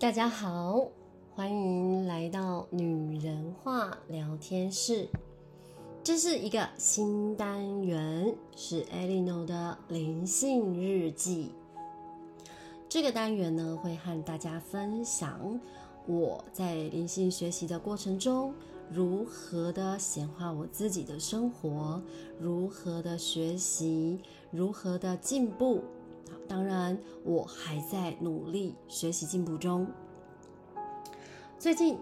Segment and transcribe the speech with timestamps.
[0.00, 0.86] 大家好，
[1.34, 5.08] 欢迎来到女人话聊天室。
[6.04, 11.50] 这是一个新单元，是 Eleanor 的灵性日记。
[12.88, 15.58] 这个单元呢，会和大家分享
[16.06, 18.54] 我在灵性学习的过程中，
[18.92, 22.00] 如何的显化我自己的生活，
[22.38, 24.20] 如何的学习，
[24.52, 25.82] 如何的进步。
[26.48, 29.86] 当然，我还在努力学习进步中。
[31.58, 31.98] 最近，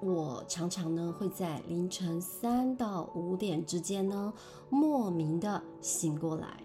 [0.00, 4.32] 我常常呢会在凌晨三到五点之间呢
[4.68, 6.62] 莫名的醒过来，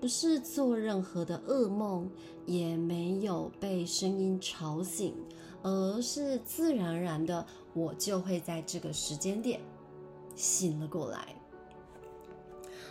[0.00, 2.08] 不是做任何的噩梦，
[2.46, 5.14] 也没有被声音吵醒，
[5.62, 9.60] 而是自然而然的，我就会在这个时间点
[10.36, 11.34] 醒了过来。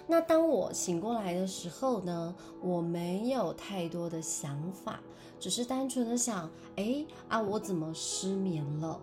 [0.06, 5.00] 那当我醒过来的时候呢，我没有太多的想法，
[5.40, 9.00] 只是单纯的想，哎啊，我怎么失眠了？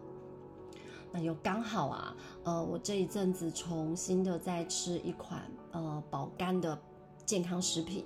[1.11, 6.79] 那又刚好啊，呃，我这一阵子重新的在吃一款呃保肝的
[7.25, 8.05] 健康食品，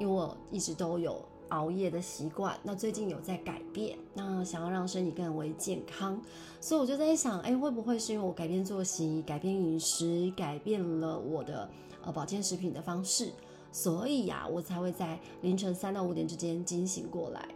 [0.00, 6.20] 因为我一直都有熬夜的习惯，那最近有在改变，那想要让身体更为健康，
[6.60, 11.70] 所以我就在想，哎，会不会是因为我改变作息、改变饮食、改变了我的。
[12.04, 13.32] 呃，保健食品的方式，
[13.72, 17.48] 所以呀，我才会在凌晨三到五点之间惊醒过来。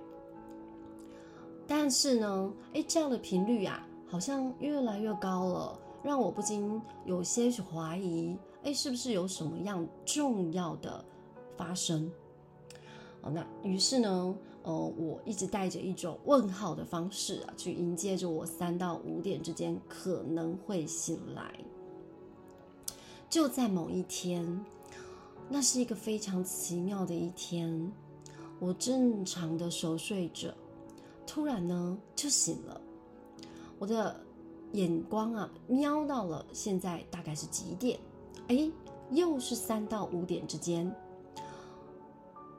[1.67, 11.05] 但是呢，哎，这样的频率呀，好像越来越高了，让我不禁有些许怀疑，哎，是不是有什么样重要的
[11.57, 12.11] 发生？
[13.21, 21.53] 哦，那于是呢，呃，我一直带着一种问号的方式啊，去迎接着我三到五点之间可能会醒来。
[23.31, 24.65] 就在某一天，
[25.49, 27.93] 那是一个非常奇妙的一天。
[28.59, 30.53] 我正常的熟睡着，
[31.27, 32.81] 突然呢就醒了。
[33.79, 34.19] 我的
[34.73, 38.01] 眼光啊瞄到了现在大概是几点？
[38.49, 38.71] 哎，
[39.11, 40.91] 又是三到五点之间。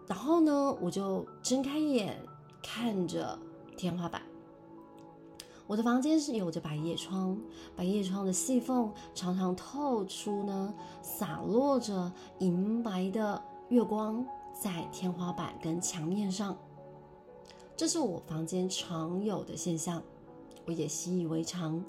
[0.07, 2.17] 然后呢，我就睁开眼
[2.61, 3.37] 看着
[3.75, 4.21] 天花板。
[5.69, 7.37] 我的房间是有着百叶窗，
[7.75, 16.57] 百叶窗的细缝常常透出呢，洒落着银白的月光在天花板跟墙面上。
[17.77, 20.01] 这是我房间常有的现象，
[20.65, 21.85] 我也习以为常。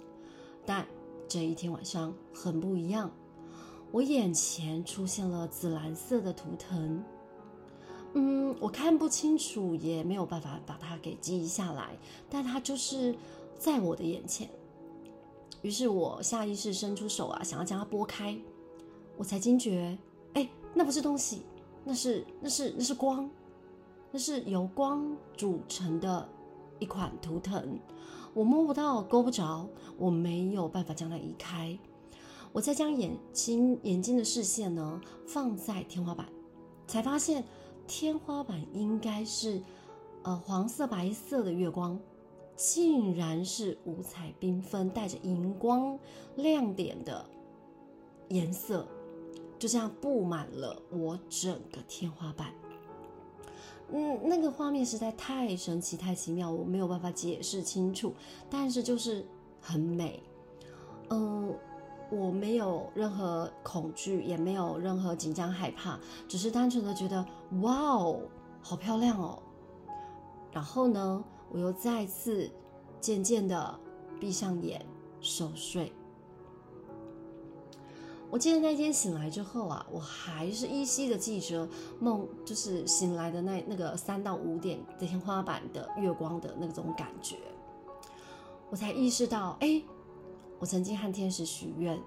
[0.66, 0.86] 但
[1.26, 3.10] 这一天晚上很不一样，
[3.92, 7.02] 我眼前出现了紫蓝色的图腾。
[8.12, 11.96] 嗯，我看不清楚，也没有办法把它给记忆下来，
[12.28, 13.16] 但它就是。
[13.60, 14.48] 在我的眼前，
[15.60, 18.34] 于是我下意识伸出手啊，想要将它拨开，
[19.18, 19.98] 我才惊觉，
[20.32, 21.42] 哎，那不是东西，
[21.84, 23.28] 那是那是那是光，
[24.10, 26.26] 那是由光组成的
[26.78, 27.78] 一款图腾，
[28.32, 31.78] 我摸不到，勾不着，我没有办法将它移开。
[32.52, 36.26] 我再将眼睛眼睛的视线呢放在天花板，
[36.86, 37.44] 才发现
[37.86, 39.62] 天花板应该是
[40.22, 42.00] 呃黄色白色的月光。
[42.60, 45.98] 竟然是五彩缤纷、带着荧光
[46.36, 47.24] 亮点的
[48.28, 48.86] 颜色，
[49.58, 52.52] 就这样布满了我整个天花板。
[53.90, 58.12] 嗯，那个画面实在太神奇、太奇妙，我没有办法解释清楚，
[58.50, 59.26] 但是就是
[59.58, 60.22] 很美。
[61.08, 61.56] 嗯，
[62.10, 65.98] 我没有任何恐惧，也没有任何紧张害怕，
[66.28, 67.24] 只是单纯的觉得
[67.62, 68.20] 哇哦，
[68.60, 69.42] 好漂亮哦。
[70.52, 72.48] 然后呢，我又再次
[73.00, 73.78] 渐渐的
[74.20, 74.84] 闭上眼
[75.20, 75.92] 熟睡。
[78.30, 81.68] 我记得那天醒来之后啊，我还是依稀的记着
[81.98, 87.36] 梦，就是醒来的那那个三到五点的天花板的月光的那种感觉。
[88.70, 89.82] 我才意识到，哎，
[90.60, 92.00] 我曾经和天使许愿，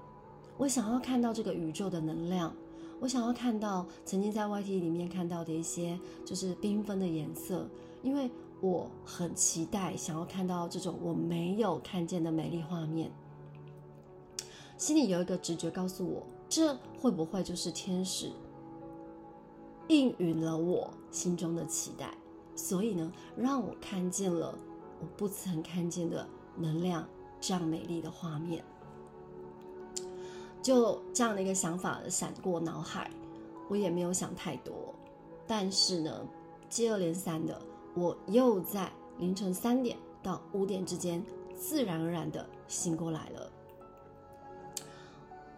[0.57, 2.55] 我想要看到这个宇宙的能量，
[3.01, 7.67] 我想要看到曾经在 YT 里面看到的一些就是缤纷的颜色，
[8.01, 8.31] 因为。
[8.63, 13.11] 我很期待，想要看到这种我没有看见的美丽画面。
[14.77, 18.31] 心里有一个直觉告诉我，这会不会就是天使
[19.89, 22.15] 应允了我心中的期待？
[22.55, 24.57] 所以呢，让我看见了
[25.01, 26.25] 我不曾看见的
[26.55, 27.05] 能量，
[27.41, 28.63] 这样美丽的画面。
[30.61, 33.11] 就这样的一个想法闪过脑海，
[33.67, 34.95] 我也没有想太多。
[35.45, 36.25] 但是呢，
[36.69, 37.61] 接二连三的。
[37.95, 41.23] 我又在凌晨三点到五点之间
[41.55, 43.51] 自然而然的醒过来了，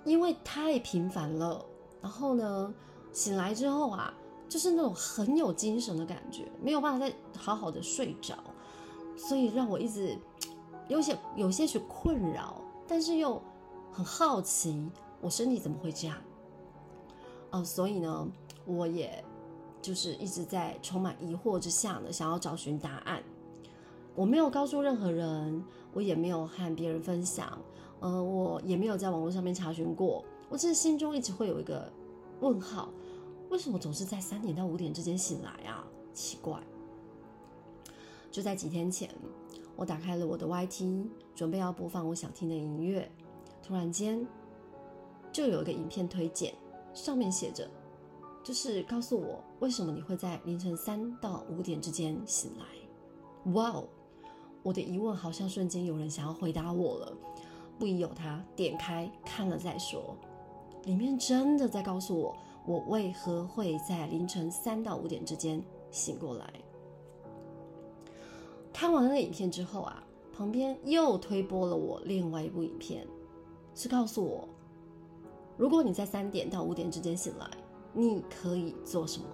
[0.04, 1.66] 因为太频繁了。
[2.02, 2.74] 然后呢，
[3.12, 4.14] 醒来之后啊，
[4.48, 8.36] 就是那种很有精神的感觉，没有办法再好好的睡着。
[9.18, 10.16] 所以让我一直
[10.88, 13.42] 有些有些许困扰，但是又
[13.92, 14.88] 很好奇，
[15.20, 16.16] 我身体怎么会这样？
[17.50, 18.28] 哦，所以呢，
[18.66, 19.24] 我也
[19.86, 23.22] 就是一直在充满疑惑之下呢，想要找寻答案。
[24.16, 27.56] 我没有告诉任何人，我也没有和别人分享，
[28.00, 30.26] 呃，我也没有在网络上面查询过。
[30.50, 31.88] 我只是心中一直会有一个
[32.40, 32.90] 问号：
[33.52, 35.86] 为什么总是在三点到五点之间醒来啊？
[36.16, 36.60] 奇怪。
[38.32, 39.08] 就在几天前，
[39.76, 41.06] 我打开了我的 YT，
[41.36, 43.08] 准备要播放我想听的音乐，
[43.62, 44.26] 突然间
[45.32, 46.56] 就有一个影片推荐。
[46.96, 47.70] 上面写着，
[48.45, 53.51] 就是告诉我为什么你会在凌晨三到五点之间醒来。
[53.53, 53.89] 哇哦，
[54.62, 57.12] 我的疑问好像瞬间有人想要回答我了。
[57.80, 60.15] 不疑有他，点开看了再说。
[60.83, 62.38] 里面真的在告诉我，
[62.68, 65.59] 我为何会在凌晨三到五点之间
[65.89, 66.53] 醒过来。
[68.71, 73.07] 看完了影片之后啊，旁边又推播了我另外一部影片，
[73.74, 74.48] 是告诉我。
[75.57, 77.50] 如果你在三点到五点之间醒来，
[77.97, 79.25] 你可以做什么？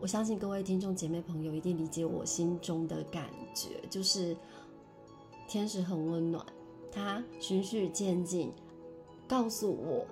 [0.00, 4.34] 我相信各位听众姐妹朋友一定理解我心中的感觉，就是
[5.46, 6.42] 天使很温暖，
[6.90, 8.50] 他循序渐进，
[9.28, 10.06] 告诉我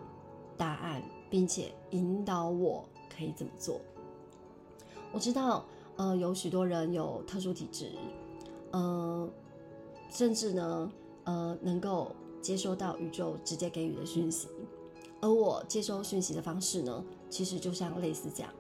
[0.59, 3.81] 答案，并且引导我可以怎么做。
[5.11, 5.65] 我知道，
[5.97, 7.93] 呃，有许多人有特殊体质，
[8.73, 9.27] 呃，
[10.11, 10.93] 甚至呢，
[11.25, 12.15] 呃，能够。
[12.41, 14.47] 接收到宇宙直接给予的讯息，
[15.21, 18.53] 而我接收讯息的方式呢，其实就像类似这样，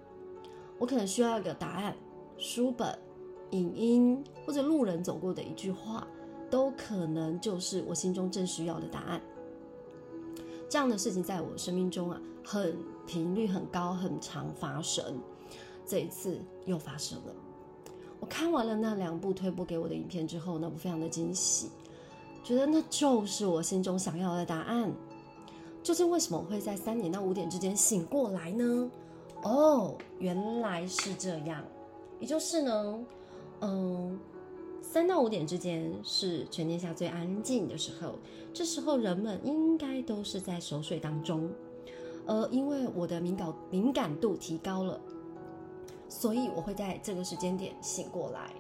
[0.79, 1.97] 我可能需要一个答案，
[2.37, 2.99] 书本、
[3.51, 6.07] 影音或者路人走过的一句话，
[6.51, 9.21] 都可能就是我心中正需要的答案。
[10.69, 12.77] 这样的事情在我生命中啊，很
[13.07, 15.19] 频率很高，很常发生。
[15.87, 17.33] 这一次又发生了。
[18.21, 21.71] 我看完了那两部推播给我的影片之后呢，我非常的惊喜。
[22.45, 24.93] 觉得那就是我心中想要的答案。
[25.89, 28.91] 究竟为什么会在三点到五点之间醒过来呢？
[29.43, 31.65] 哦，原来是这样。
[32.21, 33.07] 也就是呢，
[33.63, 34.21] 嗯，
[34.83, 38.17] 三到五点之间是全天下最安静的时候，
[38.53, 41.51] 这时候人们应该都是在熟睡当中。
[42.27, 45.01] 而因为我的敏感敏感度提高了，
[46.07, 48.53] 所以我会在这个时间点醒过来。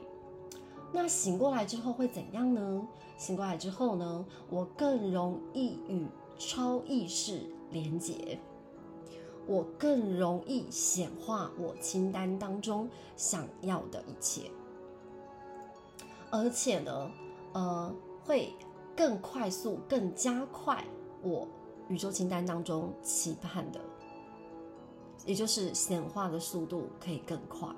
[0.94, 2.88] 那醒过来之后会怎样呢？
[3.18, 6.06] 醒过来之后呢，我更容易与
[6.38, 8.38] 超意识连结，
[9.46, 14.50] 我更容易显化我清单当中想要的一切，
[16.30, 17.10] 而且呢，
[17.52, 17.92] 呃，
[18.24, 18.54] 会
[18.96, 20.84] 更快速、更加快
[21.22, 21.46] 我
[21.88, 23.80] 宇宙清单当中期盼的，
[25.26, 27.68] 也就是显化的速度可以更快。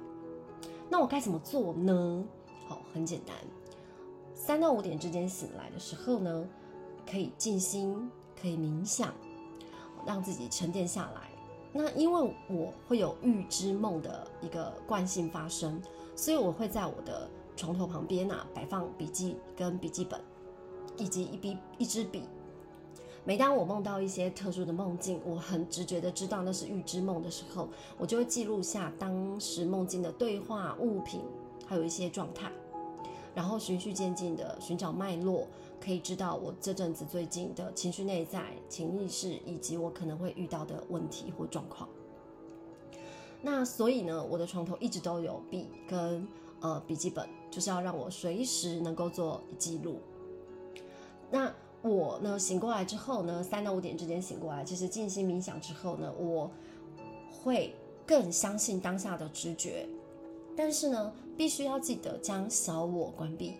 [0.89, 2.25] 那我该怎么做呢？
[2.69, 3.35] 好，很简单，
[4.35, 6.49] 三到五点之间醒来的时候呢，
[7.09, 9.13] 可以静心，可以冥想，
[10.07, 11.29] 让自己沉淀下来。
[11.73, 15.81] 那因为我会有预知梦的一个惯性发生，
[16.17, 20.21] 所以我会在我的床头旁边啊摆放笔记跟笔记本，
[20.97, 22.25] 以及一笔一支笔。
[23.25, 31.21] 每当我梦到一些特殊的梦境，我很直觉的知道那是预知梦的时候，我就会记录下当时梦境的对话、物品。
[31.67, 32.51] 还有一些状态，
[33.33, 35.47] 然后循序渐进的寻找脉络，
[35.81, 41.89] 可以知道我这阵子最近的情绪内在、情意识，以及我可能会遇到的问题或状况。
[43.43, 46.29] 那所以呢，我的床头一直都有笔跟
[46.61, 49.99] 呃笔记本，就是要让我随时能够做记录。
[51.31, 56.51] 那我呢醒过来之后呢，三到五点之间醒过来，其实静心冥想之后呢，我
[57.31, 57.75] 会
[58.07, 59.89] 更相信当下的直觉。
[60.55, 63.55] 但是呢，必须要记得将小我关闭。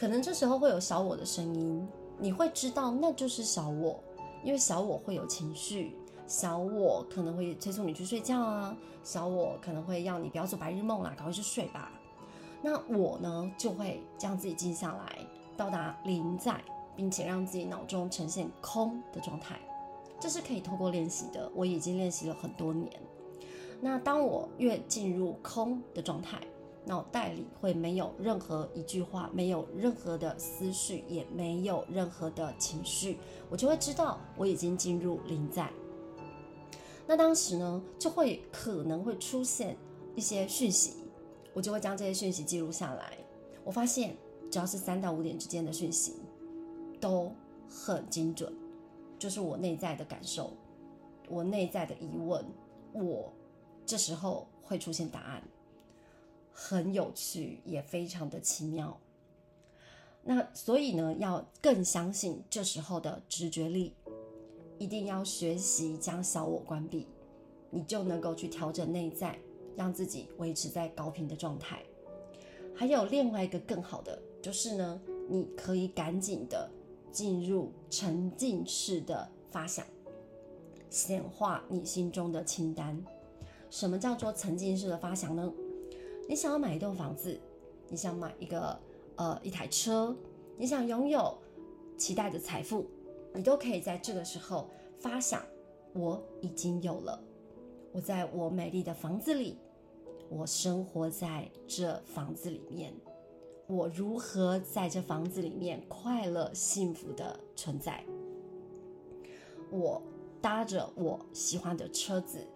[0.00, 1.86] 可能这时候会有小我的声音，
[2.18, 4.02] 你会知道那就是小我，
[4.42, 5.94] 因为小我会有情绪，
[6.26, 11.92] 小我可能会催促你去睡觉啊，小我可能会要你不要做白日梦啊，赶快去睡吧。
[12.62, 15.18] 那我呢，就会将自己静下来，
[15.54, 16.58] 到达临在，
[16.96, 19.60] 并且让自己脑中呈现空的状态。
[20.18, 22.90] 这是可以透过练习的，我已经练习了很多年。
[23.82, 26.40] 那当我越进入空的状态，
[26.84, 33.18] 脑袋里会没有任何一句话，没有任何的思绪，也没有任何的情绪，
[33.48, 35.70] 我就会知道我已经进入临在。
[37.06, 39.76] 那当时呢，就会可能会出现
[40.14, 40.94] 一些讯息，
[41.52, 43.18] 我就会将这些讯息记录下来。
[43.64, 44.16] 我发现，
[44.50, 46.16] 只要是三到五点之间的讯息，
[47.00, 47.32] 都
[47.68, 48.52] 很精准，
[49.18, 50.52] 就是我内在的感受，
[51.28, 52.44] 我内在的疑问，
[52.92, 53.32] 我。
[53.86, 55.42] 这时候会出现答案，
[56.62, 59.00] 很有趣，也非常的奇妙。
[60.22, 63.94] 那所以呢，要更相信这时候的直觉力，
[64.78, 67.06] 一定要学习将小我关闭，
[67.70, 69.38] 你就能够去调整内在，
[69.74, 71.82] 让自己维持在高频的状态。
[72.76, 75.00] 还有另外一个更好的，就是呢，
[75.30, 76.70] 你可以赶紧的
[77.10, 79.86] 进入沉浸式的发想，
[80.90, 83.02] 显化你心中的清单。
[83.70, 85.50] 什么叫做沉浸式的发想呢？
[86.30, 87.36] 你想要买一栋房子，
[87.88, 88.78] 你想买一个。
[89.16, 90.16] 呃，一台车，
[90.56, 91.36] 你想拥有
[91.98, 92.86] 期待的财富，
[93.34, 95.44] 你都可以在这个时候发想：
[95.92, 97.22] 我已经有了，
[97.92, 99.58] 我在我美丽的房子里，
[100.30, 102.94] 我生活在这房子里面，
[103.66, 108.02] 我如何在这房子里面快乐幸福的存在？
[109.70, 110.00] 我
[110.40, 112.46] 搭着我喜欢的车子，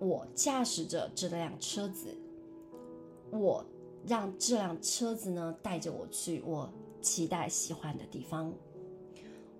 [0.00, 2.08] 我驾驶着这辆车子，
[3.30, 3.64] 我。
[4.08, 8.52] 让这辆车子呢带着我去我期待喜欢的地方。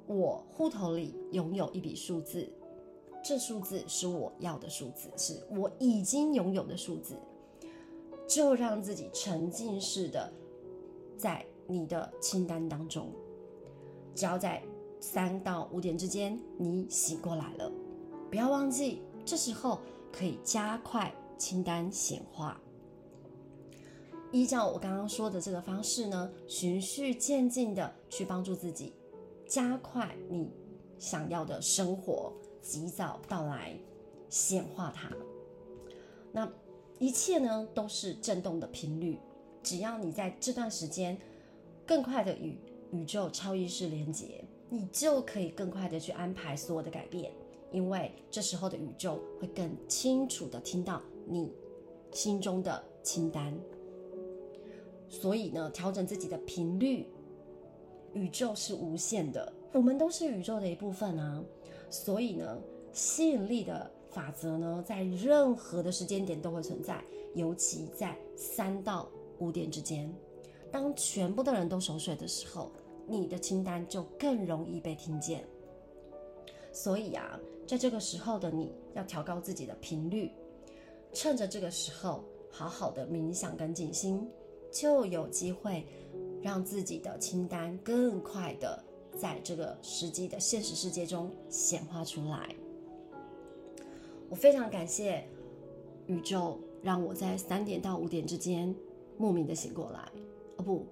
[0.06, 2.48] 我户头里拥有一笔数字，
[3.24, 7.16] 这数字是我要的数字，是我已经拥有的数字。
[8.28, 10.32] 就让自己沉浸式的
[11.18, 13.10] 在你的清单当中，
[14.14, 14.62] 只要在
[15.00, 17.72] 三到五点之间你醒过来了，
[18.30, 19.80] 不要忘记，这时候
[20.12, 22.60] 可以加快清单显化。
[24.32, 28.92] 依照我刚刚说的这个方式呢，循序渐进的去帮助自己，
[29.46, 30.50] 加快你
[30.98, 33.78] 想要的生活及早到来，
[34.28, 35.10] 显化它。
[36.32, 36.50] 那
[36.98, 39.18] 一切呢都是震动的频率，
[39.62, 41.16] 只要你在这段时间
[41.86, 42.58] 更快的与
[42.92, 47.32] 宇宙超意识连接，你就可以更快的去安排所有的改变，
[47.70, 51.52] 因为这时候的宇宙会更清楚的听到你
[52.12, 53.56] 心中的清单。
[55.18, 57.08] 所以呢，调整自己的频率，
[58.12, 61.42] 宇宙是无限的，我们都是宇宙的一部分啊。
[61.88, 62.58] 所以呢，
[62.92, 67.02] 吸引力的法则呢，在任何的时间点都会存在，
[67.34, 69.08] 尤其在三到
[69.38, 70.12] 五点之间，
[70.70, 72.70] 当全部的人都熟睡的时候，
[73.06, 75.42] 你的清单就更容易被听见。
[76.72, 80.30] 所以啊，在这个时候的你要调高自己的频率，
[81.14, 84.28] 趁着这个时候，好好的冥想跟静心。
[84.78, 85.86] 就有机会
[86.42, 88.84] 让自己的清单更快的
[89.16, 92.54] 在这个实际的现实世界中显化出来。
[94.28, 95.26] 我非常感谢
[96.06, 98.74] 宇宙，让我在三点到五点之间
[99.16, 100.12] 莫名的醒过来。
[100.58, 100.84] 哦不，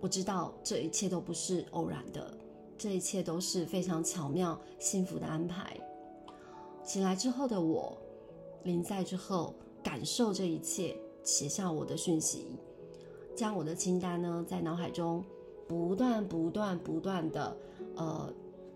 [0.00, 2.38] 我知道这一切都不是偶然的，
[2.78, 5.76] 这一切都是非常巧妙、幸福的安排。
[6.84, 7.98] 醒来之后的我，
[8.62, 12.46] 临在之后感受这一切，写下我的讯息。
[13.34, 15.24] 将我的清单呢，在脑海中
[15.66, 17.56] 不断、不断、不断的
[17.96, 18.32] 呃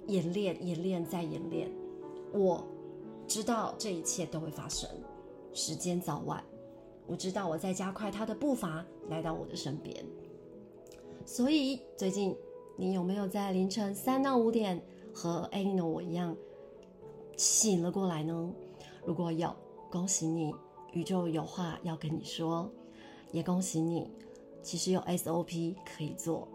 [0.06, 1.70] 演练、演练再演练。
[2.32, 2.64] 我
[3.26, 4.88] 知道这一切都会发生，
[5.52, 6.42] 时间早晚，
[7.06, 10.04] 我知道我在加快他的步伐来到我的身边。
[11.24, 12.36] 所以最近
[12.76, 14.80] 你有没有在凌晨三到五点
[15.12, 16.36] 和 Eleanor 我一样
[17.36, 18.52] 醒了过来呢？
[19.04, 19.54] 如果有，
[19.90, 20.54] 恭喜你，
[20.92, 22.70] 宇宙有话要跟你说，
[23.32, 24.10] 也恭喜你。
[24.66, 26.48] 其实有 SOP 可以做。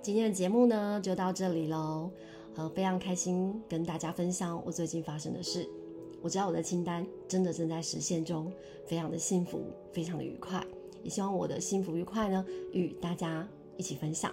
[0.00, 2.08] 今天的节目呢，就到这里喽。
[2.54, 5.68] 呃，非常开心跟大家分享我最近发生的事。
[6.22, 8.52] 我知道我的清单真的正在实现中，
[8.86, 9.60] 非常的幸福，
[9.92, 10.64] 非常的愉快。
[11.02, 14.32] 也希望我的幸福愉快呢，与大家一起分享。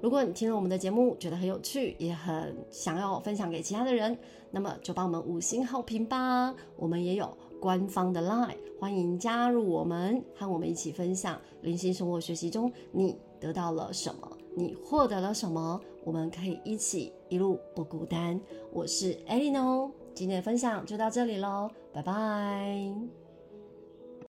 [0.00, 4.16] 如果你听了我们的节目觉得很有趣，也很想要分享给其他的人，
[4.52, 6.54] 那么就帮我们五星好评吧。
[6.76, 7.36] 我们也有。
[7.64, 18.38] 官方的 LINE，欢迎加入我们，和我们一起分享灵性生活学习中你得到了什么，你获得了什么，我们可以一起一路不孤单。
[18.70, 23.23] 我是 Elino，今天的分享就到这里喽，拜拜。